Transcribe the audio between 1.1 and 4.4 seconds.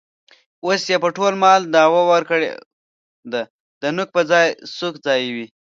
ټول مال دعوه ورکړې ده. د نوک په